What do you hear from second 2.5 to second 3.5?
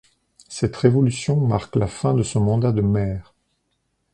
de maire.